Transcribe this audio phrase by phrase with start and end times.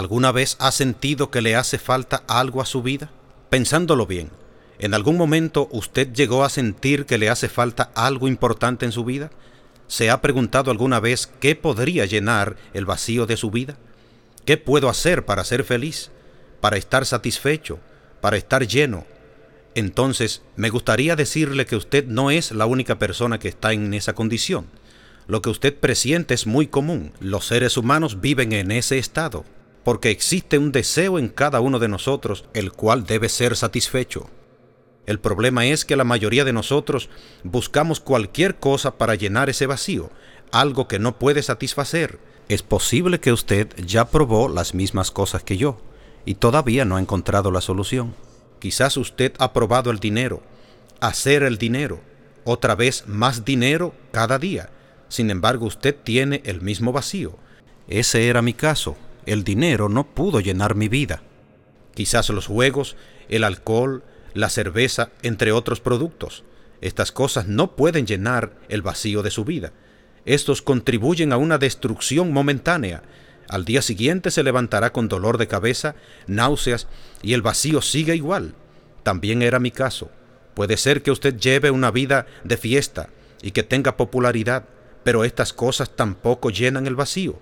[0.00, 3.10] ¿Alguna vez ha sentido que le hace falta algo a su vida?
[3.50, 4.30] Pensándolo bien,
[4.78, 9.04] ¿en algún momento usted llegó a sentir que le hace falta algo importante en su
[9.04, 9.30] vida?
[9.88, 13.76] ¿Se ha preguntado alguna vez qué podría llenar el vacío de su vida?
[14.46, 16.10] ¿Qué puedo hacer para ser feliz?
[16.62, 17.78] ¿Para estar satisfecho?
[18.22, 19.04] ¿Para estar lleno?
[19.74, 24.14] Entonces, me gustaría decirle que usted no es la única persona que está en esa
[24.14, 24.64] condición.
[25.26, 27.12] Lo que usted presiente es muy común.
[27.20, 29.44] Los seres humanos viven en ese estado
[29.84, 34.28] porque existe un deseo en cada uno de nosotros, el cual debe ser satisfecho.
[35.06, 37.08] El problema es que la mayoría de nosotros
[37.42, 40.10] buscamos cualquier cosa para llenar ese vacío,
[40.52, 42.18] algo que no puede satisfacer.
[42.48, 45.80] Es posible que usted ya probó las mismas cosas que yo
[46.24, 48.14] y todavía no ha encontrado la solución.
[48.58, 50.42] Quizás usted ha probado el dinero,
[51.00, 52.00] hacer el dinero,
[52.44, 54.68] otra vez más dinero cada día.
[55.08, 57.36] Sin embargo, usted tiene el mismo vacío.
[57.88, 58.96] Ese era mi caso
[59.26, 61.22] el dinero no pudo llenar mi vida.
[61.94, 62.96] Quizás los juegos,
[63.28, 64.02] el alcohol,
[64.34, 66.44] la cerveza, entre otros productos.
[66.80, 69.72] Estas cosas no pueden llenar el vacío de su vida.
[70.24, 73.02] Estos contribuyen a una destrucción momentánea.
[73.48, 75.94] Al día siguiente se levantará con dolor de cabeza,
[76.26, 76.86] náuseas
[77.22, 78.54] y el vacío sigue igual.
[79.02, 80.10] También era mi caso.
[80.54, 83.08] Puede ser que usted lleve una vida de fiesta
[83.42, 84.64] y que tenga popularidad,
[85.04, 87.38] pero estas cosas tampoco llenan el vacío.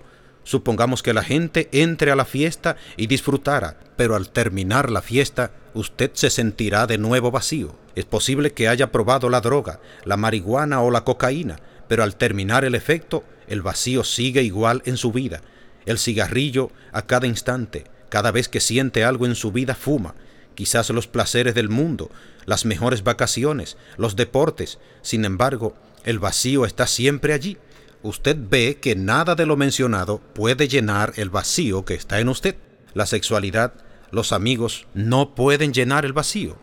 [0.49, 5.51] Supongamos que la gente entre a la fiesta y disfrutara, pero al terminar la fiesta
[5.75, 7.75] usted se sentirá de nuevo vacío.
[7.93, 12.65] Es posible que haya probado la droga, la marihuana o la cocaína, pero al terminar
[12.65, 15.41] el efecto, el vacío sigue igual en su vida.
[15.85, 20.15] El cigarrillo a cada instante, cada vez que siente algo en su vida, fuma.
[20.55, 22.09] Quizás los placeres del mundo,
[22.47, 24.79] las mejores vacaciones, los deportes.
[25.03, 27.59] Sin embargo, el vacío está siempre allí
[28.01, 32.55] usted ve que nada de lo mencionado puede llenar el vacío que está en usted.
[32.93, 33.73] La sexualidad,
[34.11, 36.57] los amigos, no pueden llenar el vacío.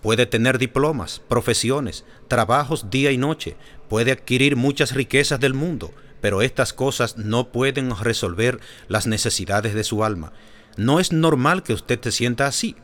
[0.00, 3.56] Puede tener diplomas, profesiones, trabajos día y noche,
[3.88, 9.84] puede adquirir muchas riquezas del mundo, pero estas cosas no pueden resolver las necesidades de
[9.84, 10.32] su alma.
[10.76, 12.74] No es normal que usted se sienta así.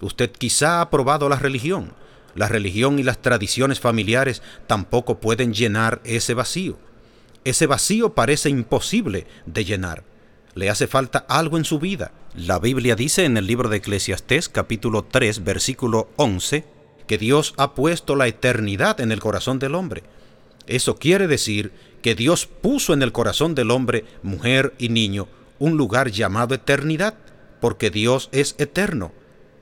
[0.00, 1.94] Usted quizá ha probado la religión.
[2.34, 6.78] La religión y las tradiciones familiares tampoco pueden llenar ese vacío.
[7.44, 10.04] Ese vacío parece imposible de llenar.
[10.54, 12.12] Le hace falta algo en su vida.
[12.36, 16.64] La Biblia dice en el libro de Eclesiastés capítulo 3 versículo 11
[17.06, 20.04] que Dios ha puesto la eternidad en el corazón del hombre.
[20.66, 25.26] Eso quiere decir que Dios puso en el corazón del hombre, mujer y niño,
[25.58, 27.14] un lugar llamado eternidad,
[27.60, 29.12] porque Dios es eterno.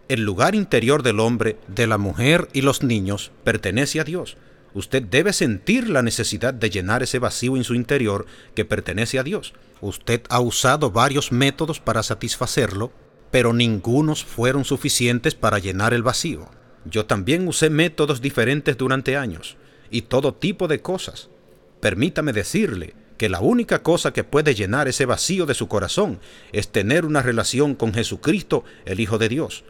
[0.08, 4.36] El lugar interior del hombre, de la mujer y los niños pertenece a Dios.
[4.74, 9.22] Usted debe sentir la necesidad de llenar ese vacío en su interior que pertenece a
[9.22, 9.52] Dios.
[9.80, 12.92] Usted ha usado varios métodos para satisfacerlo,
[13.30, 16.48] pero ningunos fueron suficientes para llenar el vacío.
[16.84, 19.56] Yo también usé métodos diferentes durante años
[19.90, 21.28] y todo tipo de cosas.
[21.80, 26.20] Permítame decirle que la única cosa que puede llenar ese vacío de su corazón
[26.52, 29.64] es tener una relación con Jesucristo, el Hijo de Dios.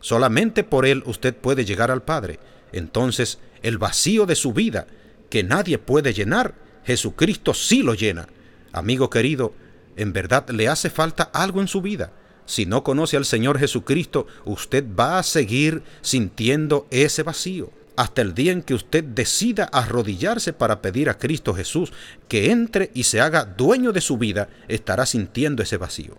[0.00, 2.38] Solamente por Él usted puede llegar al Padre.
[2.78, 4.86] Entonces el vacío de su vida
[5.30, 6.54] que nadie puede llenar,
[6.84, 8.28] Jesucristo sí lo llena.
[8.72, 9.54] Amigo querido,
[9.96, 12.12] en verdad le hace falta algo en su vida.
[12.44, 18.34] Si no conoce al Señor Jesucristo, usted va a seguir sintiendo ese vacío hasta el
[18.34, 21.92] día en que usted decida arrodillarse para pedir a Cristo Jesús
[22.28, 26.18] que entre y se haga dueño de su vida, estará sintiendo ese vacío.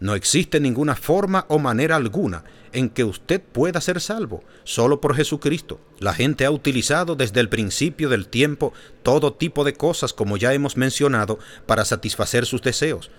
[0.00, 5.16] No existe ninguna forma o manera alguna en que usted pueda ser salvo, solo por
[5.16, 5.80] Jesucristo.
[5.98, 8.72] La gente ha utilizado desde el principio del tiempo
[9.02, 13.10] todo tipo de cosas, como ya hemos mencionado, para satisfacer sus deseos.